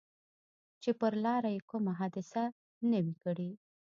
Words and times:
چې 0.81 0.89
پر 0.99 1.13
لاره 1.25 1.49
یې 1.55 1.61
کومه 1.69 1.91
حادثه 1.99 2.43
نه 2.89 2.99
وي 3.05 3.15
کړې. 3.23 3.49